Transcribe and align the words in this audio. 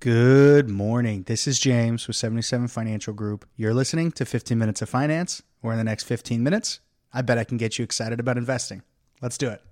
Good 0.00 0.68
morning. 0.68 1.22
This 1.22 1.46
is 1.46 1.58
James 1.58 2.06
with 2.06 2.16
77 2.16 2.68
Financial 2.68 3.14
Group. 3.14 3.46
You're 3.56 3.72
listening 3.72 4.12
to 4.12 4.26
15 4.26 4.58
Minutes 4.58 4.82
of 4.82 4.90
Finance, 4.90 5.42
where 5.62 5.72
in 5.72 5.78
the 5.78 5.84
next 5.84 6.04
15 6.04 6.42
minutes, 6.42 6.80
I 7.14 7.22
bet 7.22 7.38
I 7.38 7.44
can 7.44 7.56
get 7.56 7.78
you 7.78 7.82
excited 7.82 8.20
about 8.20 8.36
investing. 8.36 8.82
Let's 9.22 9.38
do 9.38 9.48
it. 9.48 9.62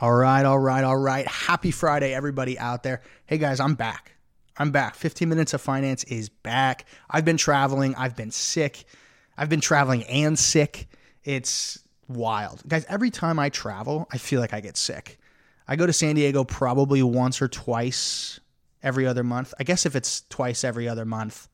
All 0.00 0.12
right, 0.12 0.44
all 0.44 0.58
right, 0.58 0.82
all 0.82 0.96
right. 0.96 1.28
Happy 1.28 1.70
Friday, 1.70 2.12
everybody 2.12 2.58
out 2.58 2.82
there. 2.82 3.02
Hey, 3.26 3.38
guys, 3.38 3.60
I'm 3.60 3.76
back. 3.76 4.16
I'm 4.56 4.72
back. 4.72 4.96
15 4.96 5.28
Minutes 5.28 5.54
of 5.54 5.60
Finance 5.60 6.02
is 6.04 6.28
back. 6.28 6.86
I've 7.08 7.24
been 7.24 7.36
traveling, 7.36 7.94
I've 7.94 8.16
been 8.16 8.32
sick. 8.32 8.84
I've 9.38 9.48
been 9.48 9.60
traveling 9.60 10.02
and 10.04 10.36
sick. 10.36 10.88
It's 11.22 11.78
wild. 12.08 12.64
Guys, 12.66 12.84
every 12.88 13.10
time 13.10 13.38
I 13.38 13.48
travel, 13.48 14.08
I 14.12 14.18
feel 14.18 14.40
like 14.40 14.52
I 14.52 14.60
get 14.60 14.76
sick. 14.76 15.20
I 15.66 15.76
go 15.76 15.86
to 15.86 15.92
San 15.92 16.14
Diego 16.14 16.44
probably 16.44 17.02
once 17.02 17.40
or 17.40 17.48
twice 17.48 18.38
every 18.82 19.06
other 19.06 19.24
month. 19.24 19.54
I 19.58 19.64
guess 19.64 19.86
if 19.86 19.96
it's 19.96 20.22
twice 20.28 20.62
every 20.62 20.88
other 20.88 21.06
month, 21.06 21.48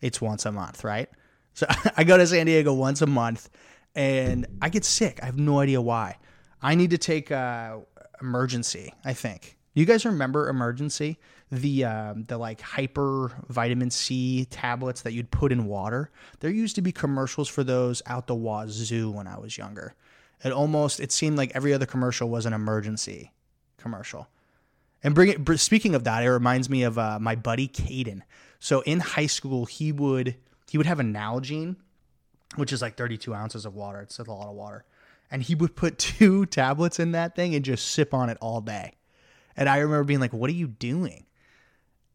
it's 0.00 0.20
once 0.20 0.46
a 0.46 0.52
month, 0.52 0.82
right? 0.82 1.08
So 1.52 1.66
I 1.96 2.04
go 2.04 2.16
to 2.16 2.26
San 2.26 2.46
Diego 2.46 2.72
once 2.72 3.02
a 3.02 3.06
month 3.06 3.50
and 3.94 4.46
I 4.62 4.70
get 4.70 4.84
sick. 4.84 5.20
I 5.22 5.26
have 5.26 5.38
no 5.38 5.60
idea 5.60 5.80
why. 5.80 6.16
I 6.62 6.74
need 6.74 6.90
to 6.90 6.98
take 6.98 7.30
uh, 7.30 7.78
Emergen-C, 8.22 8.92
I 9.04 9.12
think. 9.12 9.58
Do 9.74 9.80
you 9.80 9.86
guys 9.86 10.04
remember 10.04 10.52
Emergen-C? 10.52 11.18
The 11.52 11.84
um, 11.84 12.24
the 12.28 12.38
like 12.38 12.60
hyper 12.60 13.32
vitamin 13.48 13.90
C 13.90 14.44
tablets 14.44 15.02
that 15.02 15.12
you'd 15.14 15.32
put 15.32 15.50
in 15.50 15.66
water. 15.66 16.12
There 16.38 16.50
used 16.50 16.76
to 16.76 16.82
be 16.82 16.92
commercials 16.92 17.48
for 17.48 17.64
those 17.64 18.02
out 18.06 18.28
the 18.28 18.36
wazoo 18.36 19.10
when 19.10 19.26
I 19.26 19.36
was 19.36 19.58
younger. 19.58 19.94
It 20.44 20.52
almost 20.52 21.00
it 21.00 21.10
seemed 21.10 21.36
like 21.36 21.50
every 21.56 21.74
other 21.74 21.86
commercial 21.86 22.28
was 22.28 22.46
an 22.46 22.52
Emergen-C 22.52 23.32
commercial. 23.80 24.28
And 25.02 25.14
bring 25.14 25.30
it, 25.30 25.58
speaking 25.58 25.94
of 25.94 26.04
that, 26.04 26.22
it 26.22 26.30
reminds 26.30 26.68
me 26.68 26.82
of 26.82 26.98
uh, 26.98 27.18
my 27.18 27.34
buddy 27.34 27.68
Caden. 27.68 28.22
So 28.58 28.82
in 28.82 29.00
high 29.00 29.26
school, 29.26 29.64
he 29.64 29.92
would 29.92 30.36
he 30.70 30.78
would 30.78 30.86
have 30.86 31.00
a 31.00 31.04
Nalgene, 31.04 31.76
which 32.56 32.72
is 32.72 32.82
like 32.82 32.96
32 32.96 33.34
ounces 33.34 33.64
of 33.64 33.74
water. 33.74 34.00
It's 34.02 34.18
a 34.18 34.22
lot 34.24 34.48
of 34.48 34.54
water, 34.54 34.84
and 35.30 35.42
he 35.42 35.54
would 35.54 35.74
put 35.74 35.98
two 35.98 36.46
tablets 36.46 37.00
in 37.00 37.12
that 37.12 37.34
thing 37.34 37.54
and 37.54 37.64
just 37.64 37.88
sip 37.88 38.12
on 38.14 38.28
it 38.28 38.38
all 38.40 38.60
day. 38.60 38.94
And 39.56 39.68
I 39.68 39.78
remember 39.78 40.04
being 40.04 40.20
like, 40.20 40.32
"What 40.32 40.50
are 40.50 40.54
you 40.54 40.68
doing?" 40.68 41.26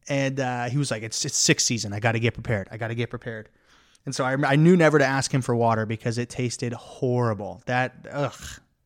And 0.08 0.38
uh, 0.38 0.68
he 0.68 0.78
was 0.78 0.90
like, 0.92 1.02
"It's 1.02 1.24
it's 1.24 1.36
sixth 1.36 1.66
season. 1.66 1.92
I 1.92 2.00
got 2.00 2.12
to 2.12 2.20
get 2.20 2.34
prepared. 2.34 2.68
I 2.70 2.76
got 2.76 2.88
to 2.88 2.94
get 2.94 3.10
prepared." 3.10 3.48
And 4.04 4.14
so 4.14 4.24
I, 4.24 4.36
I 4.46 4.54
knew 4.54 4.76
never 4.76 5.00
to 5.00 5.04
ask 5.04 5.34
him 5.34 5.42
for 5.42 5.54
water 5.56 5.84
because 5.84 6.16
it 6.16 6.30
tasted 6.30 6.72
horrible. 6.72 7.62
That 7.66 8.06
ugh, 8.10 8.34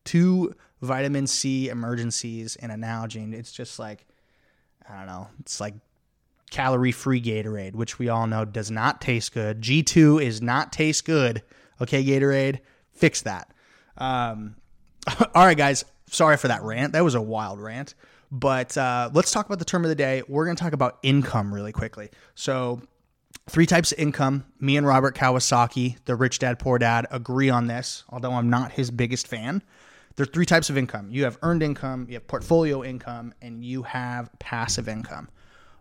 two 0.03 0.55
vitamin 0.81 1.27
C 1.27 1.69
Emergen-Cs 1.71 2.55
and 2.57 2.71
a. 2.71 3.37
It's 3.37 3.51
just 3.51 3.79
like, 3.79 4.05
I 4.89 4.97
don't 4.97 5.07
know, 5.07 5.27
it's 5.39 5.59
like 5.59 5.75
calorie 6.49 6.91
free 6.91 7.21
Gatorade, 7.21 7.73
which 7.73 7.97
we 7.97 8.09
all 8.09 8.27
know 8.27 8.45
does 8.45 8.69
not 8.69 9.01
taste 9.01 9.33
good. 9.33 9.61
G2 9.61 10.21
is 10.21 10.41
not 10.41 10.71
taste 10.71 11.05
good. 11.05 11.41
Okay, 11.79 12.03
Gatorade, 12.03 12.59
fix 12.93 13.21
that. 13.21 13.51
Um, 13.97 14.55
all 15.35 15.45
right, 15.45 15.57
guys, 15.57 15.85
sorry 16.07 16.37
for 16.37 16.49
that 16.49 16.61
rant. 16.61 16.93
That 16.93 17.03
was 17.03 17.15
a 17.15 17.21
wild 17.21 17.59
rant. 17.59 17.95
But 18.31 18.77
uh, 18.77 19.09
let's 19.13 19.31
talk 19.31 19.45
about 19.45 19.59
the 19.59 19.65
term 19.65 19.83
of 19.83 19.89
the 19.89 19.95
day. 19.95 20.23
We're 20.27 20.45
going 20.45 20.55
to 20.55 20.63
talk 20.63 20.73
about 20.73 20.99
income 21.03 21.53
really 21.53 21.73
quickly. 21.73 22.09
So, 22.33 22.81
three 23.49 23.65
types 23.65 23.91
of 23.91 23.99
income. 23.99 24.45
Me 24.59 24.77
and 24.77 24.87
Robert 24.87 25.15
Kiyosaki, 25.15 25.97
the 26.05 26.15
rich 26.15 26.39
dad, 26.39 26.57
poor 26.57 26.77
dad, 26.77 27.07
agree 27.11 27.49
on 27.49 27.67
this, 27.67 28.03
although 28.09 28.31
I'm 28.31 28.49
not 28.49 28.71
his 28.71 28.89
biggest 28.89 29.27
fan. 29.27 29.61
There's 30.15 30.29
three 30.29 30.45
types 30.45 30.69
of 30.69 30.77
income. 30.77 31.09
You 31.09 31.23
have 31.23 31.37
earned 31.41 31.63
income, 31.63 32.05
you 32.07 32.15
have 32.15 32.27
portfolio 32.27 32.83
income, 32.83 33.33
and 33.41 33.63
you 33.63 33.83
have 33.83 34.29
passive 34.39 34.87
income. 34.87 35.29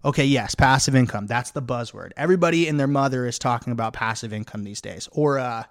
Okay, 0.04 0.24
yes, 0.24 0.54
passive 0.54 0.96
income. 0.96 1.26
That's 1.26 1.50
the 1.50 1.60
buzzword. 1.60 2.12
Everybody 2.16 2.68
and 2.68 2.80
their 2.80 2.86
mother 2.86 3.26
is 3.26 3.38
talking 3.38 3.72
about 3.72 3.92
passive 3.92 4.32
income 4.32 4.64
these 4.64 4.80
days. 4.80 5.08
Or 5.12 5.38
uh, 5.38 5.64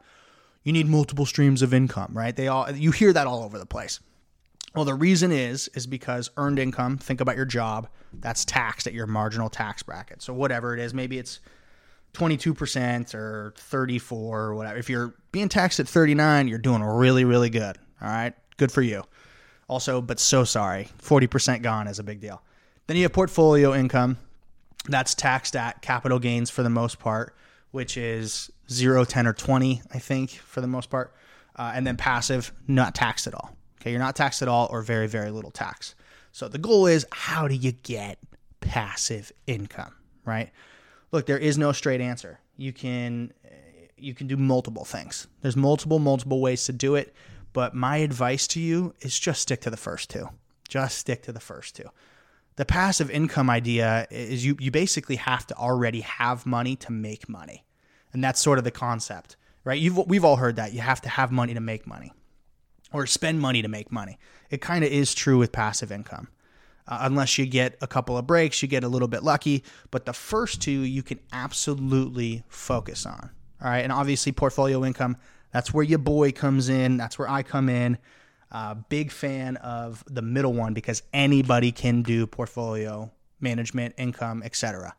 you 0.64 0.72
need 0.72 0.88
multiple 0.88 1.26
streams 1.26 1.62
of 1.62 1.74
income, 1.74 2.12
right? 2.14 2.36
They 2.36 2.48
all 2.48 2.70
you 2.72 2.92
hear 2.92 3.12
that 3.14 3.26
all 3.26 3.44
over 3.44 3.58
the 3.58 3.66
place. 3.66 4.00
Well, 4.76 4.86
the 4.86 4.94
reason 4.94 5.32
is 5.32 5.68
is 5.70 5.88
because 5.88 6.30
earned 6.38 6.60
income, 6.60 6.98
think 7.00 7.22
about 7.22 7.38
your 7.38 7.46
job, 7.46 7.88
that's 8.14 8.46
taxed 8.46 8.86
at 8.86 8.94
your 8.94 9.08
marginal 9.08 9.50
tax 9.50 9.82
bracket. 9.82 10.22
So 10.22 10.34
whatever 10.34 10.76
it 10.76 10.80
is, 10.80 10.94
maybe 10.94 11.18
it's 11.18 11.40
22% 12.14 13.16
or 13.16 13.54
34 13.58 14.40
or 14.40 14.56
whatever. 14.56 14.78
If 14.78 14.90
you're 14.90 15.16
being 15.32 15.50
taxed 15.50 15.80
at 15.80 15.88
39, 15.88 16.48
you're 16.48 16.60
doing 16.60 16.84
really 16.84 17.24
really 17.24 17.50
good. 17.50 17.78
All 18.00 18.08
right? 18.08 18.34
Good 18.60 18.74
for 18.74 18.82
you. 18.82 19.06
Also, 19.70 20.02
but 20.02 20.20
so 20.20 20.44
sorry. 20.44 20.90
40% 21.02 21.62
gone 21.62 21.88
is 21.88 21.98
a 21.98 22.04
big 22.04 22.20
deal. 22.20 22.42
Then 22.88 22.98
you 22.98 23.04
have 23.04 23.14
portfolio 23.14 23.74
income. 23.74 24.18
That's 24.90 25.16
taxed 25.16 25.56
at 25.56 25.82
capital 25.82 26.20
gains 26.20 26.50
for 26.50 26.62
the 26.62 26.70
most 26.70 27.00
part, 27.00 27.34
which 27.72 27.96
is 27.96 28.52
0, 28.70 29.06
10, 29.06 29.28
or 29.28 29.34
20, 29.34 29.82
I 29.94 30.00
think, 30.00 30.32
for 30.32 30.60
the 30.60 30.68
most 30.68 30.90
part. 30.90 31.14
Uh, 31.56 31.72
and 31.74 31.88
then 31.88 31.96
passive, 31.96 32.52
not 32.68 32.96
taxed 32.96 33.28
at 33.28 33.34
all. 33.34 33.56
Okay, 33.80 33.92
you're 33.92 34.00
not 34.00 34.18
taxed 34.18 34.42
at 34.42 34.50
all 34.50 34.68
or 34.72 34.82
very, 34.82 35.08
very 35.08 35.32
little 35.32 35.52
tax. 35.52 35.96
So 36.34 36.50
the 36.50 36.58
goal 36.58 36.86
is 36.86 37.06
how 37.14 37.48
do 37.48 37.56
you 37.56 37.72
get 37.72 38.20
passive 38.60 39.32
income, 39.48 39.94
right? 40.26 40.50
Look, 41.14 41.28
there 41.28 41.38
is 41.38 41.58
no 41.58 41.72
straight 41.72 42.02
answer. 42.02 42.40
You 42.58 42.74
can 42.74 43.34
you 43.98 44.14
can 44.14 44.28
do 44.28 44.38
multiple 44.38 44.86
things. 44.86 45.28
There's 45.42 45.58
multiple 45.58 46.00
multiple 46.00 46.42
ways 46.42 46.66
to 46.66 46.74
do 46.74 46.96
it. 46.96 47.14
But 47.54 47.74
my 47.74 47.98
advice 47.98 48.48
to 48.48 48.60
you 48.60 48.94
is 49.02 49.20
just 49.20 49.42
stick 49.42 49.62
to 49.62 49.70
the 49.70 49.78
first 49.78 50.10
two. 50.10 50.30
Just 50.68 50.98
stick 50.98 51.24
to 51.24 51.32
the 51.32 51.40
first 51.40 51.76
two. 51.76 51.90
The 52.56 52.66
passive 52.66 53.10
income 53.10 53.50
idea 53.50 54.06
is 54.12 54.46
you 54.46 54.58
you 54.60 54.70
basically 54.70 55.16
have 55.16 55.48
to 55.48 55.56
already 55.56 56.02
have 56.02 56.46
money 56.46 56.76
to 56.78 56.92
make 56.92 57.30
money. 57.30 57.66
And 58.14 58.24
that's 58.24 58.42
sort 58.42 58.58
of 58.58 58.64
the 58.64 58.72
concept, 58.72 59.38
right? 59.64 59.80
You've 59.80 59.98
we've 60.08 60.26
all 60.26 60.36
heard 60.36 60.58
that. 60.58 60.74
You 60.74 60.82
have 60.82 61.02
to 61.02 61.10
have 61.10 61.32
money 61.32 61.54
to 61.54 61.62
make 61.62 61.88
money 61.88 62.14
or 62.92 63.06
spend 63.06 63.40
money 63.40 63.62
to 63.62 63.68
make 63.68 63.92
money. 63.92 64.18
It 64.50 64.62
kind 64.62 64.84
of 64.84 64.92
is 64.92 65.14
true 65.14 65.38
with 65.38 65.52
passive 65.52 65.92
income. 65.92 66.28
Uh, 66.88 67.00
unless 67.02 67.38
you 67.38 67.46
get 67.46 67.78
a 67.82 67.88
couple 67.88 68.18
of 68.18 68.26
breaks, 68.26 68.62
you 68.62 68.68
get 68.68 68.84
a 68.84 68.88
little 68.88 69.08
bit 69.08 69.24
lucky, 69.24 69.64
but 69.92 70.06
the 70.06 70.14
first 70.14 70.62
two 70.62 70.72
you 70.72 71.04
can 71.04 71.20
absolutely 71.32 72.44
focus 72.48 73.06
on. 73.06 73.30
All 73.62 73.70
right? 73.70 73.82
And 73.82 73.92
obviously 73.92 74.32
portfolio 74.32 74.84
income 74.84 75.18
that's 75.52 75.74
where 75.74 75.84
your 75.84 76.00
boy 76.00 76.32
comes 76.32 76.70
in. 76.70 76.98
That's 76.98 77.18
where 77.18 77.30
I 77.30 77.44
come 77.44 77.70
in. 77.70 77.98
Uh, 78.52 78.76
big 78.76 79.12
fan 79.12 79.58
of 79.58 80.04
the 80.08 80.22
middle 80.22 80.54
one 80.54 80.74
because 80.74 81.04
anybody 81.14 81.72
can 81.72 82.02
do 82.02 82.26
portfolio 82.26 83.12
management, 83.40 83.96
income, 83.98 84.42
etc. 84.44 84.96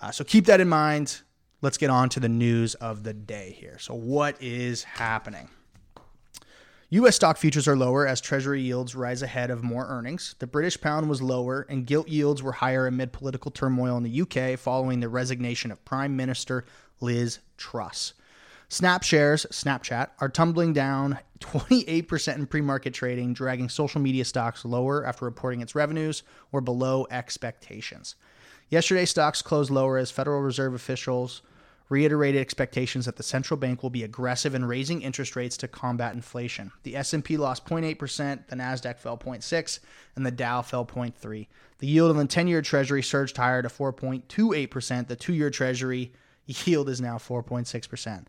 Uh, 0.00 0.10
so 0.10 0.24
keep 0.24 0.46
that 0.46 0.60
in 0.60 0.68
mind. 0.68 1.22
Let's 1.60 1.78
get 1.78 1.90
on 1.90 2.08
to 2.10 2.20
the 2.20 2.28
news 2.28 2.74
of 2.74 3.04
the 3.04 3.14
day 3.14 3.56
here. 3.58 3.78
So, 3.78 3.94
what 3.94 4.36
is 4.40 4.84
happening? 4.84 5.48
U.S. 6.90 7.16
stock 7.16 7.38
futures 7.38 7.66
are 7.66 7.74
lower 7.74 8.06
as 8.06 8.20
Treasury 8.20 8.60
yields 8.60 8.94
rise 8.94 9.22
ahead 9.22 9.50
of 9.50 9.64
more 9.64 9.86
earnings. 9.88 10.36
The 10.38 10.46
British 10.46 10.80
pound 10.80 11.08
was 11.08 11.22
lower, 11.22 11.66
and 11.68 11.86
gilt 11.86 12.06
yields 12.06 12.42
were 12.42 12.52
higher 12.52 12.86
amid 12.86 13.12
political 13.12 13.50
turmoil 13.50 13.96
in 13.96 14.02
the 14.02 14.20
UK 14.20 14.58
following 14.58 15.00
the 15.00 15.08
resignation 15.08 15.72
of 15.72 15.84
Prime 15.84 16.14
Minister 16.14 16.66
Liz 17.00 17.38
Truss. 17.56 18.12
Snap 18.68 19.02
shares, 19.02 19.46
Snapchat, 19.50 20.08
are 20.20 20.28
tumbling 20.28 20.72
down 20.72 21.18
28% 21.40 22.36
in 22.36 22.46
pre 22.46 22.60
market 22.60 22.94
trading, 22.94 23.34
dragging 23.34 23.68
social 23.68 24.00
media 24.00 24.24
stocks 24.24 24.64
lower 24.64 25.04
after 25.06 25.24
reporting 25.24 25.60
its 25.60 25.74
revenues 25.74 26.22
were 26.50 26.60
below 26.60 27.06
expectations. 27.10 28.16
Yesterday, 28.70 29.04
stocks 29.04 29.42
closed 29.42 29.70
lower 29.70 29.98
as 29.98 30.10
Federal 30.10 30.40
Reserve 30.40 30.74
officials 30.74 31.42
reiterated 31.88 32.40
expectations 32.40 33.04
that 33.04 33.16
the 33.16 33.22
central 33.22 33.58
bank 33.58 33.82
will 33.82 33.90
be 33.90 34.04
aggressive 34.04 34.54
in 34.54 34.64
raising 34.64 35.02
interest 35.02 35.36
rates 35.36 35.56
to 35.58 35.68
combat 35.68 36.14
inflation. 36.14 36.72
The 36.82 36.96
S&P 36.96 37.36
lost 37.36 37.66
0.8%, 37.66 38.46
the 38.48 38.56
Nasdaq 38.56 38.98
fell 38.98 39.18
0.6, 39.18 39.80
and 40.16 40.24
the 40.24 40.30
Dow 40.30 40.62
fell 40.62 40.86
0.3. 40.86 41.46
The 41.78 41.86
yield 41.86 42.10
on 42.10 42.16
the 42.16 42.24
10-year 42.26 42.62
treasury 42.62 43.02
surged 43.02 43.36
higher 43.36 43.62
to 43.62 43.68
4.28%. 43.68 45.08
The 45.08 45.16
2-year 45.16 45.50
treasury 45.50 46.12
yield 46.46 46.88
is 46.88 47.00
now 47.00 47.18
4.6%. 47.18 48.24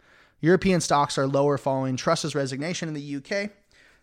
European 0.45 0.79
stocks 0.79 1.17
are 1.17 1.25
lower 1.25 1.57
following 1.57 1.95
Truss's 1.95 2.35
resignation 2.35 2.87
in 2.87 2.93
the 2.93 3.15
UK. 3.15 3.49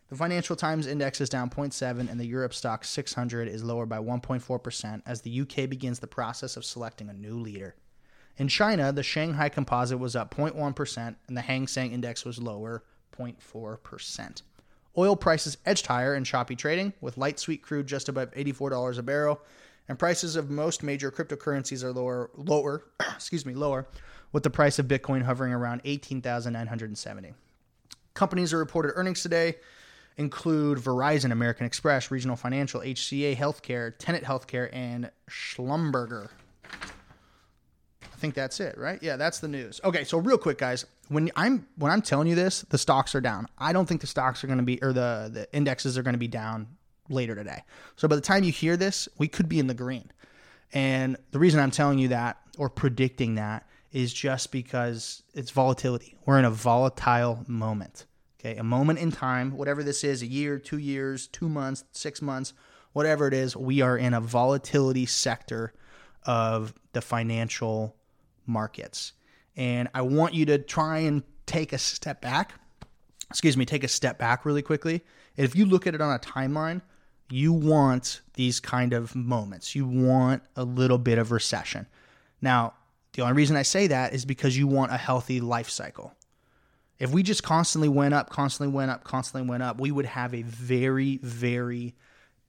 The 0.09 0.17
Financial 0.17 0.57
Times 0.57 0.89
index 0.89 1.21
is 1.21 1.29
down 1.29 1.49
0.7 1.49 2.11
and 2.11 2.19
the 2.19 2.27
Europe 2.27 2.53
stock 2.53 2.85
600 2.85 3.47
is 3.47 3.63
lower 3.63 3.87
by 3.87 3.99
1.4% 3.99 5.03
as 5.07 5.21
the 5.21 5.41
UK 5.43 5.71
begins 5.71 6.01
the 6.01 6.09
process 6.09 6.57
of 6.57 6.65
selecting 6.65 7.09
a 7.09 7.13
new 7.13 7.39
leader. 7.39 7.77
In 8.39 8.49
China, 8.49 8.91
the 8.91 9.05
Shanghai 9.05 9.51
Composite 9.51 10.01
was 10.01 10.17
up 10.17 10.35
0.1% 10.35 11.15
and 11.29 11.37
the 11.37 11.43
Hang 11.43 11.69
Seng 11.69 11.93
Index 11.93 12.25
was 12.25 12.43
lower 12.43 12.83
0.4%. 13.17 14.43
Oil 14.99 15.15
prices 15.15 15.59
edged 15.65 15.87
higher 15.87 16.17
in 16.17 16.25
choppy 16.25 16.57
trading, 16.57 16.93
with 17.01 17.19
light 17.19 17.39
sweet 17.39 17.63
crude 17.63 17.87
just 17.87 18.09
above 18.09 18.33
$84 18.33 18.99
a 18.99 19.03
barrel, 19.05 19.41
and 19.89 19.97
prices 19.97 20.35
of 20.35 20.51
most 20.51 20.83
major 20.83 21.13
cryptocurrencies 21.13 21.85
are 21.85 21.93
lower, 21.93 22.31
lower, 22.35 22.87
excuse 23.15 23.47
me, 23.47 23.55
lower, 23.55 23.87
with 24.33 24.43
the 24.43 24.51
price 24.51 24.79
of 24.79 24.87
Bitcoin 24.87 25.23
hovering 25.23 25.53
around 25.53 25.83
18,970. 25.85 27.35
Companies 28.15 28.53
are 28.53 28.59
reported 28.59 28.93
earnings 28.97 29.23
today. 29.23 29.57
include 30.19 30.79
Verizon, 30.79 31.33
American 31.33 31.65
Express, 31.65 32.11
Regions 32.11 32.39
Financial, 32.39 32.81
HCA 32.83 33.35
Healthcare, 33.37 33.95
Tenet 33.99 34.25
Healthcare, 34.25 34.69
and 34.73 35.11
Schlumberger. 35.31 36.29
I 36.71 38.17
think 38.17 38.35
that's 38.35 38.61
it, 38.61 38.77
right? 38.77 39.03
Yeah, 39.03 39.17
that's 39.17 39.41
the 39.41 39.49
news. 39.49 39.81
Okay, 39.85 40.05
so 40.05 40.19
real 40.19 40.39
quick, 40.39 40.59
guys, 40.59 40.85
when 41.09 41.31
I'm 41.35 41.67
when 41.77 41.91
I'm 41.91 42.03
telling 42.03 42.29
you 42.29 42.35
this, 42.35 42.63
the 42.69 42.79
stocks 42.79 43.15
are 43.15 43.21
down. 43.21 43.49
I 43.59 43.73
don't 43.73 43.87
think 43.87 44.01
the 44.01 44.07
stocks 44.07 44.45
are 44.45 44.47
going 44.47 44.59
to 44.59 44.65
be 44.65 44.83
or 44.83 44.93
the 44.93 45.31
the 45.33 45.49
indexes 45.53 45.99
are 45.99 46.03
going 46.03 46.15
to 46.15 46.19
be 46.19 46.29
down 46.29 46.69
later 47.09 47.35
today. 47.35 47.63
So 47.97 48.07
by 48.07 48.15
the 48.15 48.23
time 48.23 48.45
you 48.45 48.53
hear 48.53 48.77
this, 48.77 49.09
we 49.19 49.29
could 49.29 49.49
be 49.49 49.59
in 49.59 49.67
the 49.67 49.75
green. 49.75 50.11
And 50.73 51.17
the 51.33 51.39
reason 51.39 51.61
I'm 51.61 51.71
telling 51.71 51.99
you 51.99 52.09
that 52.09 52.39
or 52.59 52.69
predicting 52.69 53.35
that 53.37 53.67
is 53.93 54.13
just 54.13 54.51
because 54.51 55.23
it's 55.35 55.51
volatility. 55.51 56.17
We're 56.25 56.39
in 56.39 56.45
a 56.45 56.51
volatile 56.51 57.45
moment. 57.47 58.07
Okay, 58.41 58.57
a 58.57 58.65
moment 58.65 58.99
in 58.99 59.13
time, 59.13 59.53
whatever 59.57 59.85
this 59.85 60.03
is, 60.03 60.23
a 60.23 60.27
year, 60.27 60.59
two 60.59 60.79
years, 60.79 61.29
two 61.29 61.49
months, 61.49 61.85
six 61.93 62.21
months, 62.21 62.55
whatever 62.93 63.29
it 63.29 63.35
is, 63.35 63.57
we 63.57 63.81
are 63.83 63.97
in 63.97 64.15
a 64.15 64.21
volatility 64.21 65.07
sector 65.07 65.73
of 66.25 66.75
the 66.93 67.01
financial 67.01 67.95
markets. 68.47 69.13
And 69.57 69.89
I 69.95 70.03
want 70.03 70.35
you 70.35 70.47
to 70.47 70.59
try 70.59 70.99
and 70.99 71.23
take 71.47 71.73
a 71.73 71.79
step 71.79 72.21
back. 72.21 72.55
Excuse 73.31 73.57
me, 73.57 73.65
take 73.65 73.85
a 73.85 73.89
step 73.89 74.19
back 74.19 74.45
really 74.45 74.63
quickly. 74.63 75.03
If 75.37 75.55
you 75.55 75.65
look 75.65 75.87
at 75.87 75.95
it 75.95 76.01
on 76.01 76.13
a 76.13 76.19
timeline, 76.19 76.83
you 77.31 77.53
want 77.53 78.23
these 78.35 78.61
kind 78.61 78.93
of 78.93 79.15
moments. 79.15 79.75
You 79.75 79.87
want 79.87 80.43
a 80.57 80.65
little 80.65 80.99
bit 80.99 81.19
of 81.19 81.31
recession. 81.31 81.87
Now, 82.41 82.75
the 83.13 83.23
only 83.23 83.35
reason 83.35 83.57
I 83.57 83.63
say 83.63 83.89
that 83.89 84.15
is 84.15 84.25
because 84.25 84.57
you 84.57 84.67
want 84.67 84.93
a 84.93 84.97
healthy 84.97 85.41
life 85.41 85.69
cycle. 85.69 86.15
If 86.99 87.11
we 87.11 87.23
just 87.23 87.43
constantly 87.43 87.89
went 87.89 88.15
up, 88.15 88.31
constantly 88.31 88.73
went 88.75 88.91
up, 88.91 89.05
constantly 89.05 89.49
went 89.49 89.63
up, 89.63 89.81
we 89.81 89.91
would 89.91 90.07
have 90.07 90.35
a 90.35 90.43
very, 90.43 91.19
very 91.19 91.95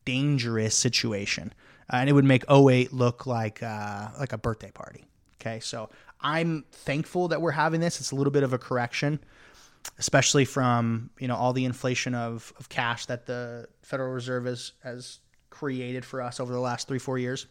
dangerous 0.05 0.75
situation. 0.75 1.53
Uh, 1.91 1.97
and 1.97 2.09
it 2.09 2.13
would 2.13 2.25
make 2.25 2.43
08 2.49 2.93
look 2.93 3.25
like 3.25 3.61
uh, 3.61 4.09
like 4.19 4.31
a 4.31 4.37
birthday 4.37 4.71
party. 4.71 5.05
Okay, 5.41 5.59
so 5.59 5.89
I'm 6.21 6.63
thankful 6.71 7.27
that 7.29 7.41
we're 7.41 7.51
having 7.51 7.81
this. 7.81 7.99
It's 7.99 8.11
a 8.11 8.15
little 8.15 8.31
bit 8.31 8.43
of 8.43 8.53
a 8.53 8.57
correction, 8.57 9.19
especially 9.99 10.45
from 10.45 11.09
you 11.19 11.27
know 11.27 11.35
all 11.35 11.51
the 11.51 11.65
inflation 11.65 12.15
of, 12.15 12.53
of 12.57 12.69
cash 12.69 13.07
that 13.07 13.25
the 13.25 13.67
Federal 13.81 14.13
Reserve 14.13 14.45
has, 14.45 14.71
has 14.83 15.19
created 15.49 16.05
for 16.05 16.21
us 16.21 16.39
over 16.39 16.53
the 16.53 16.59
last 16.59 16.87
three 16.87 16.99
four 16.99 17.17
years. 17.17 17.47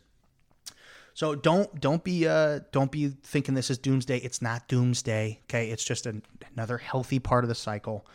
So 1.15 1.35
don't 1.35 1.81
don't 1.81 2.03
be 2.03 2.27
uh 2.27 2.61
don't 2.73 2.91
be 2.91 3.09
thinking 3.09 3.55
this 3.55 3.71
is 3.71 3.79
doomsday. 3.79 4.19
It's 4.19 4.41
not 4.41 4.69
doomsday. 4.69 5.41
Okay, 5.45 5.71
it's 5.71 5.85
just 5.85 6.07
an, 6.07 6.23
another 6.55 6.79
healthy 6.79 7.19
part 7.19 7.45
of 7.45 7.49
the 7.49 7.55
cycle. 7.55 8.07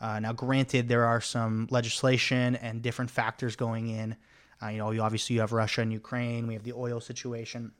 Uh, 0.00 0.20
now, 0.20 0.32
granted, 0.32 0.88
there 0.88 1.04
are 1.04 1.20
some 1.20 1.66
legislation 1.70 2.54
and 2.56 2.82
different 2.82 3.10
factors 3.10 3.56
going 3.56 3.88
in. 3.88 4.16
Uh, 4.62 4.68
you 4.68 4.78
know, 4.78 4.90
you 4.92 5.02
obviously 5.02 5.34
you 5.34 5.40
have 5.40 5.52
Russia 5.52 5.82
and 5.82 5.92
Ukraine. 5.92 6.46
We 6.46 6.54
have 6.54 6.62
the 6.62 6.72
oil 6.72 7.00
situation. 7.00 7.72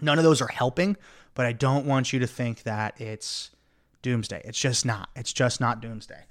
None 0.00 0.18
of 0.18 0.24
those 0.24 0.40
are 0.40 0.48
helping, 0.48 0.96
but 1.34 1.46
I 1.46 1.52
don't 1.52 1.84
want 1.84 2.12
you 2.12 2.20
to 2.20 2.26
think 2.26 2.62
that 2.62 3.00
it's 3.00 3.50
doomsday. 4.02 4.42
It's 4.44 4.58
just 4.58 4.86
not. 4.86 5.08
It's 5.16 5.32
just 5.32 5.60
not 5.60 5.80
doomsday. 5.80 6.24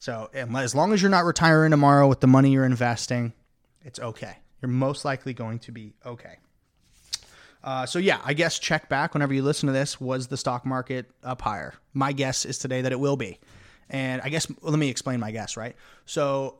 So 0.00 0.30
as 0.34 0.74
long 0.74 0.92
as 0.92 1.00
you're 1.00 1.10
not 1.12 1.24
retiring 1.24 1.70
tomorrow 1.70 2.08
with 2.08 2.18
the 2.18 2.26
money 2.26 2.50
you're 2.50 2.64
investing, 2.64 3.32
it's 3.84 4.00
okay. 4.00 4.38
You're 4.60 4.70
most 4.70 5.04
likely 5.04 5.32
going 5.32 5.60
to 5.60 5.72
be 5.72 5.94
okay. 6.04 6.38
Uh, 7.64 7.86
so 7.86 7.98
yeah, 7.98 8.20
I 8.24 8.34
guess 8.34 8.58
check 8.58 8.88
back 8.88 9.14
whenever 9.14 9.32
you 9.32 9.42
listen 9.42 9.66
to 9.68 9.72
this. 9.72 10.00
Was 10.00 10.26
the 10.26 10.36
stock 10.36 10.66
market 10.66 11.10
up 11.22 11.42
higher? 11.42 11.74
My 11.94 12.12
guess 12.12 12.44
is 12.44 12.58
today 12.58 12.82
that 12.82 12.92
it 12.92 12.98
will 13.00 13.16
be. 13.16 13.38
And 13.88 14.20
I 14.22 14.28
guess 14.28 14.46
let 14.62 14.78
me 14.78 14.88
explain 14.88 15.20
my 15.20 15.30
guess, 15.30 15.56
right? 15.56 15.76
So 16.06 16.58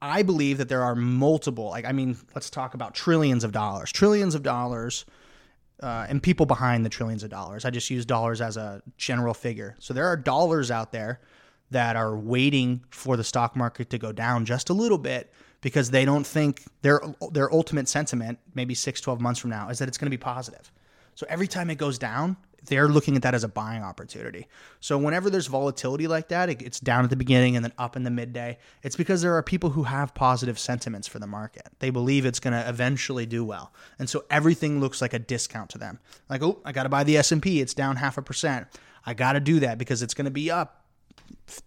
I 0.00 0.22
believe 0.22 0.58
that 0.58 0.68
there 0.68 0.82
are 0.82 0.94
multiple, 0.94 1.70
like 1.70 1.84
I 1.84 1.92
mean, 1.92 2.16
let's 2.34 2.50
talk 2.50 2.74
about 2.74 2.94
trillions 2.94 3.42
of 3.42 3.52
dollars, 3.52 3.90
trillions 3.90 4.34
of 4.34 4.42
dollars, 4.42 5.04
uh, 5.82 6.06
and 6.08 6.22
people 6.22 6.46
behind 6.46 6.84
the 6.84 6.90
trillions 6.90 7.24
of 7.24 7.30
dollars. 7.30 7.64
I 7.64 7.70
just 7.70 7.90
use 7.90 8.04
dollars 8.04 8.40
as 8.40 8.56
a 8.56 8.82
general 8.96 9.34
figure. 9.34 9.76
So 9.80 9.94
there 9.94 10.06
are 10.06 10.16
dollars 10.16 10.70
out 10.70 10.92
there 10.92 11.20
that 11.70 11.96
are 11.96 12.16
waiting 12.16 12.84
for 12.90 13.16
the 13.16 13.24
stock 13.24 13.56
market 13.56 13.90
to 13.90 13.98
go 13.98 14.12
down 14.12 14.44
just 14.44 14.70
a 14.70 14.74
little 14.74 14.98
bit 14.98 15.32
because 15.64 15.90
they 15.90 16.04
don't 16.04 16.26
think 16.26 16.62
their 16.82 17.00
their 17.32 17.52
ultimate 17.52 17.88
sentiment 17.88 18.38
maybe 18.54 18.74
6 18.74 19.00
12 19.00 19.20
months 19.20 19.40
from 19.40 19.48
now 19.50 19.70
is 19.70 19.78
that 19.78 19.88
it's 19.88 19.98
going 19.98 20.06
to 20.06 20.16
be 20.16 20.20
positive. 20.20 20.70
So 21.14 21.26
every 21.28 21.48
time 21.48 21.70
it 21.70 21.76
goes 21.76 21.98
down, 21.98 22.36
they're 22.66 22.88
looking 22.88 23.16
at 23.16 23.22
that 23.22 23.34
as 23.34 23.44
a 23.44 23.48
buying 23.48 23.82
opportunity. 23.82 24.46
So 24.80 24.98
whenever 24.98 25.30
there's 25.30 25.46
volatility 25.46 26.06
like 26.06 26.28
that, 26.28 26.50
it, 26.50 26.60
it's 26.60 26.80
down 26.80 27.04
at 27.04 27.10
the 27.10 27.16
beginning 27.16 27.56
and 27.56 27.64
then 27.64 27.72
up 27.78 27.96
in 27.96 28.02
the 28.02 28.10
midday. 28.10 28.58
It's 28.82 28.96
because 28.96 29.22
there 29.22 29.34
are 29.36 29.42
people 29.42 29.70
who 29.70 29.84
have 29.84 30.14
positive 30.14 30.58
sentiments 30.58 31.08
for 31.08 31.18
the 31.18 31.26
market. 31.26 31.68
They 31.78 31.90
believe 31.90 32.26
it's 32.26 32.40
going 32.40 32.52
to 32.52 32.68
eventually 32.68 33.24
do 33.24 33.42
well, 33.42 33.72
and 33.98 34.08
so 34.08 34.24
everything 34.30 34.80
looks 34.80 35.00
like 35.00 35.14
a 35.14 35.18
discount 35.18 35.70
to 35.70 35.78
them. 35.78 35.98
Like, 36.28 36.42
oh, 36.42 36.60
I 36.64 36.72
got 36.72 36.82
to 36.82 36.90
buy 36.90 37.04
the 37.04 37.16
S 37.16 37.32
and 37.32 37.42
P. 37.42 37.62
It's 37.62 37.74
down 37.74 37.96
half 37.96 38.18
a 38.18 38.22
percent. 38.22 38.66
I 39.06 39.14
got 39.14 39.32
to 39.32 39.40
do 39.40 39.60
that 39.60 39.78
because 39.78 40.02
it's 40.02 40.14
going 40.14 40.26
to 40.26 40.30
be 40.30 40.50
up 40.50 40.84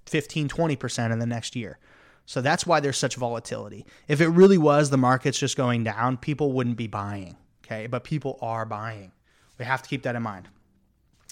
15, 0.05 0.49
20 0.49 0.75
percent 0.75 1.11
in 1.13 1.17
the 1.17 1.25
next 1.25 1.55
year. 1.55 1.79
So 2.27 2.41
that's 2.41 2.67
why 2.67 2.81
there's 2.81 2.97
such 2.97 3.15
volatility. 3.15 3.85
If 4.09 4.19
it 4.19 4.27
really 4.27 4.57
was 4.57 4.89
the 4.89 4.97
market's 4.97 5.39
just 5.39 5.55
going 5.55 5.85
down, 5.85 6.17
people 6.17 6.51
wouldn't 6.51 6.75
be 6.77 6.87
buying. 6.87 7.37
Okay. 7.65 7.87
But 7.87 8.03
people 8.03 8.37
are 8.41 8.65
buying. 8.65 9.13
We 9.57 9.65
have 9.65 9.81
to 9.81 9.89
keep 9.89 10.03
that 10.03 10.15
in 10.15 10.21
mind. 10.21 10.49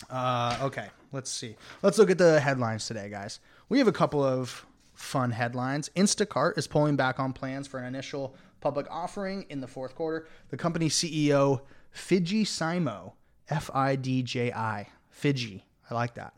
Uh, 0.10 0.58
okay. 0.62 0.88
Let's 1.12 1.30
see. 1.30 1.58
Let's 1.82 1.98
look 1.98 2.10
at 2.10 2.18
the 2.18 2.40
headlines 2.40 2.88
today, 2.88 3.10
guys. 3.10 3.42
We 3.70 3.78
have 3.78 3.88
a 3.88 3.94
couple 3.94 4.24
of 4.24 4.66
fun 4.94 5.32
headlines. 5.32 5.90
Instacart 5.98 6.58
is 6.58 6.66
pulling 6.66 6.96
back 6.96 7.20
on 7.20 7.34
plans 7.34 7.68
for 7.68 7.78
an 7.78 7.86
initial 7.86 8.36
public 8.62 8.88
offering 8.90 9.46
in 9.50 9.60
the 9.60 9.68
fourth 9.68 9.96
quarter. 9.96 10.28
The 10.50 10.58
company 10.58 10.88
CEO, 10.88 11.62
Fidji 11.92 12.46
Simo, 12.46 13.14
F 13.50 13.70
I 13.74 13.98
D 13.98 14.24
J 14.24 14.52
I, 14.54 14.88
Fidji. 15.10 15.66
I 15.90 15.94
like 15.94 16.16
that. 16.16 16.34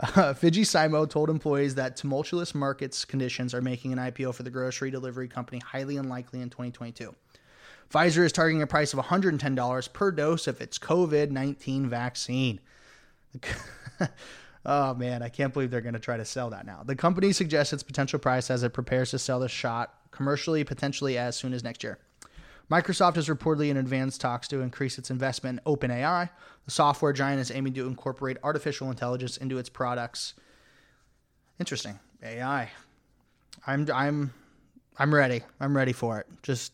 Uh, 0.00 0.34
Fidji 0.34 0.62
Simo 0.62 1.08
told 1.08 1.30
employees 1.30 1.74
that 1.76 1.96
tumultuous 1.96 2.54
markets 2.54 3.04
conditions 3.04 3.54
are 3.54 3.60
making 3.60 3.92
an 3.92 3.98
IPO 3.98 4.34
for 4.34 4.42
the 4.42 4.50
grocery 4.50 4.90
delivery 4.90 5.28
company 5.28 5.60
highly 5.64 5.96
unlikely 5.96 6.40
in 6.40 6.50
2022. 6.50 7.14
Pfizer 7.92 8.24
is 8.24 8.32
targeting 8.32 8.62
a 8.62 8.66
price 8.66 8.92
of 8.92 8.98
$110 8.98 9.92
per 9.92 10.10
dose 10.10 10.46
of 10.46 10.60
its 10.60 10.78
COVID 10.78 11.30
19 11.30 11.88
vaccine. 11.88 12.60
oh 14.66 14.94
man, 14.94 15.22
I 15.22 15.28
can't 15.28 15.52
believe 15.52 15.70
they're 15.70 15.80
going 15.80 15.94
to 15.94 16.00
try 16.00 16.16
to 16.16 16.24
sell 16.24 16.50
that 16.50 16.66
now. 16.66 16.82
The 16.84 16.96
company 16.96 17.32
suggests 17.32 17.72
its 17.72 17.82
potential 17.82 18.18
price 18.18 18.50
as 18.50 18.62
it 18.62 18.72
prepares 18.72 19.10
to 19.10 19.18
sell 19.18 19.40
the 19.40 19.48
shot 19.48 19.94
commercially, 20.10 20.64
potentially 20.64 21.18
as 21.18 21.36
soon 21.36 21.52
as 21.52 21.62
next 21.62 21.82
year. 21.84 21.98
Microsoft 22.70 23.16
is 23.16 23.28
reportedly 23.28 23.68
in 23.68 23.76
advanced 23.76 24.20
talks 24.20 24.48
to 24.48 24.60
increase 24.60 24.98
its 24.98 25.10
investment 25.10 25.60
in 25.64 25.72
OpenAI. 25.72 26.30
The 26.64 26.70
software 26.70 27.12
giant 27.12 27.40
is 27.40 27.50
aiming 27.50 27.74
to 27.74 27.86
incorporate 27.86 28.36
artificial 28.42 28.90
intelligence 28.90 29.36
into 29.36 29.58
its 29.58 29.68
products. 29.68 30.34
Interesting. 31.58 31.98
AI. 32.22 32.70
I'm 33.66 33.88
I'm 33.92 34.32
I'm 34.98 35.14
ready. 35.14 35.42
I'm 35.60 35.76
ready 35.76 35.92
for 35.92 36.20
it. 36.20 36.26
Just 36.42 36.72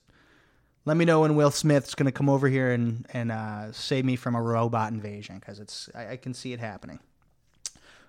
let 0.85 0.97
me 0.97 1.05
know 1.05 1.21
when 1.21 1.37
Will 1.37 1.51
Smith's 1.51 1.95
going 1.95 2.07
to 2.07 2.13
come 2.13 2.29
over 2.29 2.49
here 2.49 2.73
and 2.73 3.07
and 3.13 3.33
uh, 3.33 3.73
save 3.73 4.05
me 4.05 4.17
from 4.17 4.35
a 4.35 4.43
robot 4.43 4.93
invasion 4.93 5.39
because 5.39 5.59
it's 5.59 5.89
I, 5.95 6.13
I, 6.13 6.17
can 6.17 6.35
see 6.35 6.53
it 6.53 6.61
happening. 6.61 6.99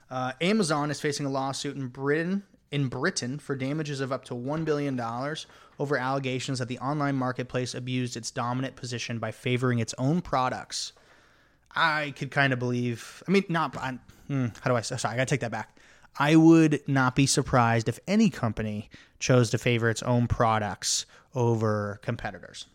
Uh, 0.09 0.33
Amazon 0.41 0.89
is 0.91 0.99
facing 0.99 1.25
a 1.25 1.29
lawsuit 1.29 1.75
in 1.75 1.87
Britain 1.87 2.43
in 2.71 2.87
Britain 2.87 3.39
for 3.39 3.55
damages 3.55 3.99
of 3.99 4.11
up 4.11 4.25
to 4.25 4.33
$1 4.33 4.65
billion 4.65 4.99
over 5.79 5.97
allegations 5.97 6.59
that 6.59 6.67
the 6.67 6.79
online 6.79 7.15
marketplace 7.15 7.73
abused 7.73 8.15
its 8.15 8.31
dominant 8.31 8.75
position 8.75 9.19
by 9.19 9.31
favoring 9.31 9.79
its 9.79 9.95
own 9.97 10.21
products. 10.21 10.93
I 11.75 12.13
could 12.17 12.31
kind 12.31 12.53
of 12.53 12.59
believe, 12.59 13.23
I 13.27 13.31
mean, 13.31 13.43
not, 13.49 13.75
I, 13.77 13.97
hmm, 14.27 14.47
how 14.61 14.69
do 14.69 14.75
I 14.75 14.81
sorry, 14.81 15.13
I 15.13 15.17
gotta 15.17 15.25
take 15.25 15.41
that 15.41 15.51
back. 15.51 15.77
I 16.17 16.35
would 16.35 16.81
not 16.87 17.15
be 17.15 17.25
surprised 17.25 17.87
if 17.87 17.99
any 18.07 18.29
company 18.29 18.89
chose 19.19 19.49
to 19.51 19.57
favor 19.57 19.89
its 19.89 20.01
own 20.03 20.27
products 20.27 21.05
over 21.35 21.99
competitors. 22.01 22.65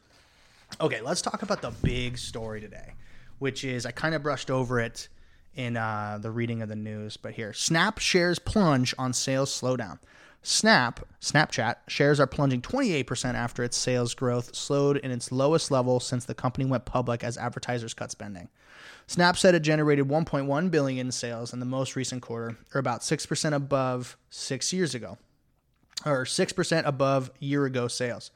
Okay, 0.80 1.00
let's 1.00 1.22
talk 1.22 1.42
about 1.42 1.60
the 1.60 1.70
big 1.82 2.16
story 2.18 2.60
today, 2.60 2.94
which 3.38 3.64
is 3.64 3.84
I 3.86 3.90
kind 3.90 4.14
of 4.14 4.22
brushed 4.22 4.50
over 4.50 4.80
it 4.80 5.08
in 5.56 5.76
uh, 5.76 6.18
the 6.20 6.30
reading 6.30 6.62
of 6.62 6.68
the 6.68 6.76
news, 6.76 7.16
but 7.16 7.34
here 7.34 7.52
Snap 7.52 7.98
shares 7.98 8.38
plunge 8.38 8.94
on 8.98 9.12
sales 9.12 9.50
slowdown. 9.50 9.98
Snap, 10.42 11.00
Snapchat 11.22 11.76
shares 11.88 12.20
are 12.20 12.26
plunging 12.26 12.60
28% 12.60 13.34
after 13.34 13.64
its 13.64 13.78
sales 13.78 14.12
growth 14.12 14.54
slowed 14.54 14.98
in 14.98 15.10
its 15.10 15.32
lowest 15.32 15.70
level 15.70 16.00
since 16.00 16.26
the 16.26 16.34
company 16.34 16.66
went 16.66 16.84
public 16.84 17.24
as 17.24 17.38
advertisers 17.38 17.94
cut 17.94 18.10
spending. 18.10 18.50
Snap 19.06 19.38
said 19.38 19.54
it 19.54 19.60
generated 19.60 20.06
1.1 20.06 20.70
billion 20.70 21.06
in 21.06 21.12
sales 21.12 21.54
in 21.54 21.60
the 21.60 21.66
most 21.66 21.96
recent 21.96 22.20
quarter, 22.20 22.58
or 22.74 22.78
about 22.78 23.00
6% 23.00 23.52
above 23.54 24.18
6 24.28 24.72
years 24.74 24.94
ago, 24.94 25.16
or 26.04 26.24
6% 26.24 26.82
above 26.84 27.30
year 27.38 27.64
ago 27.64 27.88
sales. 27.88 28.30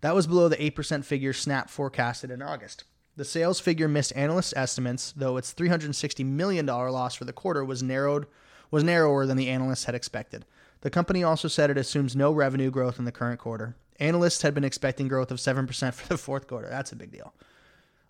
That 0.00 0.14
was 0.14 0.28
below 0.28 0.48
the 0.48 0.56
8% 0.56 1.04
figure 1.04 1.32
Snap 1.32 1.70
forecasted 1.70 2.30
in 2.30 2.40
August. 2.40 2.84
The 3.18 3.24
sales 3.24 3.58
figure 3.58 3.88
missed 3.88 4.12
analyst 4.14 4.54
estimates, 4.56 5.12
though 5.16 5.38
its 5.38 5.52
$360 5.52 6.24
million 6.24 6.64
loss 6.64 7.16
for 7.16 7.24
the 7.24 7.32
quarter 7.32 7.64
was 7.64 7.82
narrowed 7.82 8.28
was 8.70 8.84
narrower 8.84 9.26
than 9.26 9.36
the 9.36 9.48
analysts 9.48 9.86
had 9.86 9.96
expected. 9.96 10.44
The 10.82 10.90
company 10.90 11.24
also 11.24 11.48
said 11.48 11.68
it 11.68 11.76
assumes 11.76 12.14
no 12.14 12.30
revenue 12.30 12.70
growth 12.70 12.96
in 12.96 13.06
the 13.06 13.10
current 13.10 13.40
quarter. 13.40 13.74
Analysts 13.98 14.42
had 14.42 14.54
been 14.54 14.62
expecting 14.62 15.08
growth 15.08 15.32
of 15.32 15.38
7% 15.38 15.94
for 15.94 16.06
the 16.06 16.16
fourth 16.16 16.46
quarter. 16.46 16.68
That's 16.68 16.92
a 16.92 16.96
big 16.96 17.10
deal. 17.10 17.34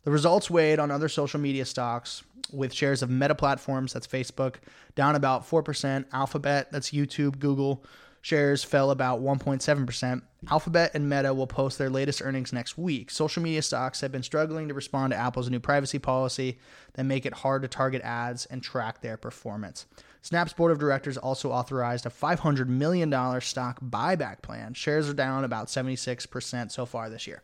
The 0.04 0.10
results 0.10 0.50
weighed 0.50 0.78
on 0.78 0.90
other 0.90 1.08
social 1.08 1.40
media 1.40 1.64
stocks, 1.64 2.22
with 2.52 2.74
shares 2.74 3.02
of 3.02 3.08
Meta 3.08 3.34
Platforms, 3.34 3.94
that's 3.94 4.06
Facebook, 4.06 4.56
down 4.94 5.16
about 5.16 5.48
4%. 5.48 6.04
Alphabet, 6.12 6.70
that's 6.70 6.90
YouTube, 6.90 7.38
Google, 7.38 7.82
shares 8.22 8.64
fell 8.64 8.90
about 8.90 9.20
1.7%. 9.20 10.22
Alphabet 10.50 10.92
and 10.94 11.08
Meta 11.08 11.34
will 11.34 11.46
post 11.46 11.78
their 11.78 11.90
latest 11.90 12.22
earnings 12.22 12.52
next 12.52 12.78
week. 12.78 13.10
Social 13.10 13.42
media 13.42 13.62
stocks 13.62 14.00
have 14.00 14.12
been 14.12 14.22
struggling 14.22 14.68
to 14.68 14.74
respond 14.74 15.12
to 15.12 15.16
Apple's 15.16 15.50
new 15.50 15.60
privacy 15.60 15.98
policy 15.98 16.58
that 16.94 17.04
make 17.04 17.26
it 17.26 17.32
hard 17.32 17.62
to 17.62 17.68
target 17.68 18.02
ads 18.02 18.46
and 18.46 18.62
track 18.62 19.00
their 19.00 19.16
performance. 19.16 19.86
Snap's 20.22 20.52
board 20.52 20.72
of 20.72 20.78
directors 20.78 21.16
also 21.16 21.50
authorized 21.50 22.06
a 22.06 22.10
$500 22.10 22.66
million 22.66 23.40
stock 23.40 23.80
buyback 23.80 24.42
plan. 24.42 24.74
Shares 24.74 25.08
are 25.08 25.14
down 25.14 25.44
about 25.44 25.68
76% 25.68 26.70
so 26.70 26.86
far 26.86 27.08
this 27.08 27.26
year. 27.26 27.42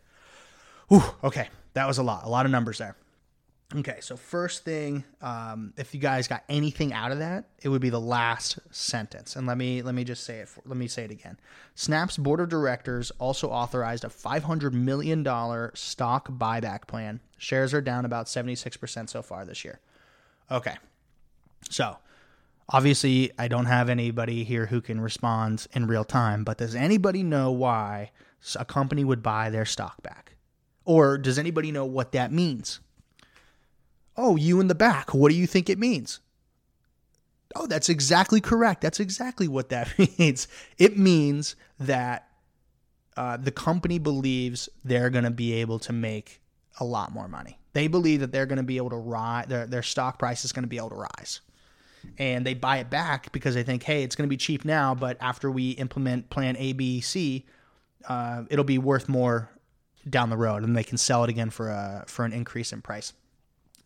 Whew, 0.89 1.03
okay, 1.23 1.49
that 1.75 1.87
was 1.87 1.99
a 1.99 2.03
lot, 2.03 2.25
a 2.25 2.29
lot 2.29 2.47
of 2.47 2.53
numbers 2.53 2.79
there. 2.79 2.97
Okay, 3.75 3.97
so 4.01 4.17
first 4.17 4.65
thing, 4.65 5.05
um, 5.21 5.73
if 5.77 5.95
you 5.95 6.01
guys 6.01 6.29
got 6.29 6.45
anything 6.49 6.93
out 6.93 7.11
of 7.11 7.19
that, 7.19 7.47
it 7.63 7.69
would 7.69 7.81
be 7.81 7.91
the 7.91 8.01
last 8.01 8.59
sentence. 8.71 9.35
And 9.35 9.47
let 9.47 9.59
me 9.59 9.83
let 9.83 9.95
me 9.95 10.05
just 10.05 10.25
say 10.25 10.39
it. 10.39 10.49
For, 10.49 10.63
let 10.67 10.77
me 10.77 10.87
say 10.87 11.05
it 11.05 11.11
again. 11.11 11.39
Snap's 11.75 12.17
board 12.17 12.41
of 12.41 12.49
directors 12.49 13.11
also 13.19 13.51
authorized 13.51 14.05
a 14.05 14.11
500 14.11 14.75
million 14.75 15.23
dollar 15.23 15.73
stock 15.75 16.29
buyback 16.31 16.87
plan. 16.87 17.21
Shares 17.37 17.75
are 17.75 17.81
down 17.81 18.05
about 18.05 18.29
76 18.29 18.77
percent 18.77 19.11
so 19.11 19.23
far 19.23 19.45
this 19.45 19.65
year. 19.65 19.81
Okay, 20.51 20.77
so 21.69 21.97
obviously 22.69 23.33
I 23.39 23.49
don't 23.49 23.67
have 23.67 23.89
anybody 23.89 24.45
here 24.45 24.67
who 24.67 24.81
can 24.81 25.01
respond 25.01 25.67
in 25.73 25.87
real 25.87 26.05
time. 26.05 26.45
But 26.45 26.59
does 26.59 26.77
anybody 26.77 27.23
know 27.25 27.51
why 27.51 28.13
a 28.57 28.65
company 28.65 29.05
would 29.05 29.23
buy 29.23 29.51
their 29.51 29.65
stock 29.65 30.01
back? 30.03 30.37
Or 30.85 31.19
does 31.19 31.39
anybody 31.39 31.73
know 31.73 31.87
what 31.87 32.13
that 32.13 32.31
means? 32.31 32.81
Oh, 34.17 34.37
you 34.37 34.61
in 34.61 34.69
the 34.69 34.75
back. 34.75 35.13
What 35.15 35.31
do 35.31 35.37
you 35.37 35.47
think 35.47 35.69
it 35.69 35.79
means? 35.79 36.21
Oh, 37.57 37.67
that's 37.67 37.89
exactly 37.89 38.41
correct. 38.41 38.81
That's 38.81 39.01
exactly 39.01 39.49
what 39.49 39.69
that 39.69 39.93
means. 40.19 40.49
It 40.79 40.99
means 40.99 41.57
that 41.79 42.29
uh, 43.17 43.37
the 43.37 43.53
company 43.53 43.99
believes 43.99 44.69
they're 44.85 45.11
going 45.11 45.25
to 45.25 45.31
be 45.31 45.53
able 45.55 45.79
to 45.81 45.93
make 45.93 46.41
a 46.81 46.85
lot 46.85 47.13
more 47.13 47.29
money. 47.29 47.59
They 47.73 47.87
believe 47.89 48.21
that 48.21 48.33
they're 48.33 48.47
going 48.47 48.59
to 48.59 48.65
be 48.65 48.77
able 48.77 48.91
to 48.91 48.97
rise, 48.97 49.47
their, 49.47 49.67
their 49.67 49.83
stock 49.83 50.19
price 50.19 50.45
is 50.45 50.53
going 50.53 50.63
to 50.65 50.69
be 50.69 50.77
able 50.77 50.91
to 50.91 50.97
rise. 50.97 51.41
And 52.19 52.45
they 52.45 52.55
buy 52.55 52.79
it 52.79 52.91
back 52.91 53.33
because 53.33 53.55
they 53.55 53.63
think, 53.63 53.83
hey, 53.83 54.03
it's 54.03 54.15
going 54.15 54.29
to 54.29 54.31
be 54.31 54.37
cheap 54.37 54.65
now, 54.65 54.95
but 54.95 55.17
after 55.21 55.51
we 55.51 55.71
implement 55.71 56.31
plan 56.31 56.57
A, 56.59 56.73
B, 56.73 57.01
C, 57.01 57.47
uh, 58.09 58.45
it'll 58.51 58.65
be 58.65 58.79
worth 58.79 59.09
more 59.09 59.51
down 60.09 60.31
the 60.31 60.37
road, 60.37 60.63
and 60.63 60.77
they 60.77 60.85
can 60.85 60.99
sell 60.99 61.25
it 61.25 61.31
again 61.31 61.51
for 61.51 61.71
a 61.71 62.05
for 62.07 62.25
an 62.25 62.33
increase 62.33 62.73
in 62.73 62.83
price. 62.83 63.15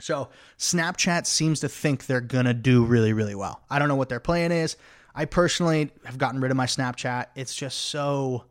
So 0.00 0.28
Snapchat 0.58 1.26
seems 1.26 1.60
to 1.60 1.68
think 1.68 2.06
they're 2.06 2.20
gonna 2.20 2.54
do 2.54 2.84
really, 2.84 3.12
really 3.12 3.34
well. 3.34 3.60
I 3.68 3.78
don't 3.78 3.88
know 3.88 3.96
what 3.96 4.08
their 4.08 4.20
plan 4.20 4.52
is. 4.52 4.76
I 5.14 5.24
personally 5.24 5.90
have 6.04 6.18
gotten 6.18 6.40
rid 6.40 6.50
of 6.50 6.56
my 6.56 6.66
Snapchat. 6.66 7.26
It's 7.34 7.54
just 7.54 7.78
so 7.78 8.44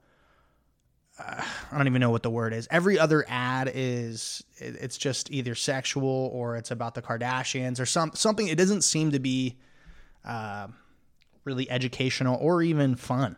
uh, 1.20 1.42
I 1.72 1.78
don't 1.78 1.88
even 1.88 2.00
know 2.00 2.12
what 2.12 2.24
the 2.24 2.30
word 2.30 2.54
is. 2.54 2.68
Every 2.70 3.00
other 3.00 3.26
ad 3.28 3.72
is 3.74 4.44
it's 4.58 4.98
just 4.98 5.32
either 5.32 5.56
sexual 5.56 6.30
or 6.34 6.56
it's 6.56 6.72
about 6.72 6.96
the 6.96 7.02
Kardashians 7.02 7.80
or 7.80 7.86
some 7.86 8.12
something. 8.14 8.48
It 8.48 8.58
doesn't 8.58 8.84
seem 8.84 9.12
to 9.12 9.20
be 9.20 9.58
uh, 10.26 10.68
really 11.44 11.70
educational 11.72 12.38
or 12.40 12.62
even 12.62 12.96
fun. 12.96 13.36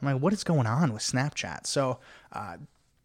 I'm 0.00 0.12
like, 0.12 0.22
what 0.22 0.32
is 0.32 0.44
going 0.44 0.66
on 0.66 0.92
with 0.92 1.02
Snapchat? 1.02 1.66
So 1.66 2.00
uh, 2.32 2.56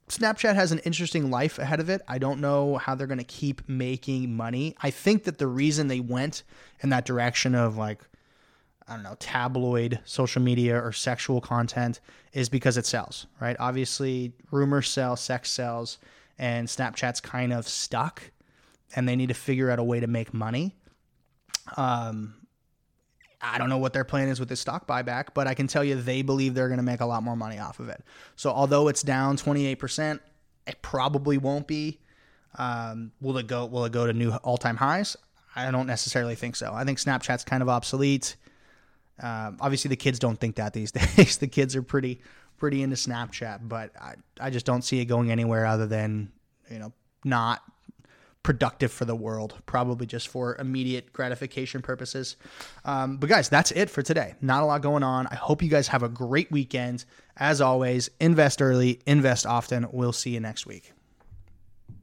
Snapchat 0.09 0.55
has 0.55 0.71
an 0.71 0.79
interesting 0.79 1.29
life 1.29 1.59
ahead 1.59 1.79
of 1.79 1.89
it. 1.89 2.01
I 2.07 2.17
don't 2.17 2.39
know 2.39 2.77
how 2.77 2.95
they're 2.95 3.07
going 3.07 3.17
to 3.17 3.25
keep 3.25 3.67
making 3.67 4.35
money. 4.35 4.75
I 4.81 4.89
think 4.89 5.25
that 5.25 5.37
the 5.37 5.47
reason 5.47 5.87
they 5.87 5.99
went 5.99 6.43
in 6.81 6.89
that 6.89 7.05
direction 7.05 7.55
of 7.55 7.77
like, 7.77 7.99
I 8.87 8.93
don't 8.93 9.03
know, 9.03 9.17
tabloid 9.19 9.99
social 10.05 10.41
media 10.41 10.81
or 10.81 10.93
sexual 10.93 11.41
content 11.41 11.99
is 12.31 12.47
because 12.47 12.77
it 12.77 12.85
sells, 12.85 13.27
right? 13.41 13.57
Obviously, 13.59 14.31
rumors 14.49 14.87
sell, 14.87 15.17
sex 15.17 15.51
sells, 15.51 15.97
and 16.39 16.69
Snapchat's 16.69 17.19
kind 17.19 17.51
of 17.51 17.67
stuck 17.67 18.31
and 18.95 19.07
they 19.07 19.15
need 19.15 19.27
to 19.27 19.33
figure 19.33 19.69
out 19.69 19.79
a 19.79 19.83
way 19.83 19.99
to 19.99 20.07
make 20.07 20.33
money. 20.33 20.75
Um, 21.75 22.35
I 23.41 23.57
don't 23.57 23.69
know 23.69 23.77
what 23.77 23.93
their 23.93 24.03
plan 24.03 24.29
is 24.29 24.39
with 24.39 24.49
this 24.49 24.59
stock 24.59 24.87
buyback, 24.87 25.27
but 25.33 25.47
I 25.47 25.53
can 25.53 25.67
tell 25.67 25.83
you 25.83 25.95
they 25.95 26.21
believe 26.21 26.55
they're 26.55 26.69
going 26.69 26.79
to 26.79 26.83
make 26.83 27.01
a 27.01 27.05
lot 27.05 27.21
more 27.21 27.35
money 27.35 27.59
off 27.59 27.79
of 27.79 27.89
it. 27.89 28.03
So 28.35 28.49
although 28.49 28.87
it's 28.87 29.03
down 29.03 29.37
28%, 29.37 30.19
it 30.65 30.81
probably 30.81 31.37
won't 31.37 31.67
be. 31.67 31.99
Um, 32.57 33.11
will 33.21 33.37
it 33.37 33.47
go? 33.47 33.65
Will 33.65 33.85
it 33.85 33.91
go 33.91 34.07
to 34.07 34.13
new 34.13 34.31
all-time 34.31 34.77
highs? 34.77 35.15
I 35.55 35.69
don't 35.71 35.87
necessarily 35.87 36.35
think 36.35 36.55
so. 36.55 36.73
I 36.73 36.83
think 36.83 36.97
Snapchat's 36.97 37.43
kind 37.43 37.61
of 37.61 37.69
obsolete. 37.69 38.35
Um, 39.19 39.57
obviously, 39.59 39.89
the 39.89 39.95
kids 39.95 40.19
don't 40.19 40.39
think 40.39 40.55
that 40.55 40.73
these 40.73 40.91
days. 41.17 41.37
the 41.37 41.47
kids 41.47 41.75
are 41.75 41.83
pretty 41.83 42.21
pretty 42.57 42.81
into 42.81 42.95
Snapchat, 42.95 43.67
but 43.67 43.91
I, 43.99 44.15
I 44.39 44.49
just 44.49 44.65
don't 44.65 44.83
see 44.83 44.99
it 44.99 45.05
going 45.05 45.31
anywhere 45.31 45.65
other 45.65 45.85
than 45.85 46.31
you 46.69 46.79
know 46.79 46.93
not 47.23 47.61
productive 48.47 48.93
for 48.93 49.03
the 49.03 49.13
world, 49.13 49.55
probably 49.65 50.07
just 50.07 50.29
for 50.29 50.55
immediate 50.55 51.11
gratification 51.11 51.81
purposes. 51.81 52.37
Um, 52.85 53.17
but 53.17 53.27
guys, 53.27 53.49
that's 53.49 53.71
it 53.71 53.89
for 53.89 54.01
today. 54.01 54.35
Not 54.39 54.63
a 54.63 54.65
lot 54.65 54.81
going 54.81 55.03
on. 55.03 55.27
I 55.27 55.35
hope 55.35 55.61
you 55.61 55.67
guys 55.67 55.89
have 55.89 56.01
a 56.01 56.07
great 56.07 56.49
weekend. 56.49 57.03
As 57.35 57.59
always, 57.59 58.09
invest 58.21 58.61
early, 58.61 59.01
invest 59.05 59.45
often. 59.45 59.87
We'll 59.91 60.13
see 60.13 60.29
you 60.29 60.39
next 60.39 60.65
week. 60.65 60.93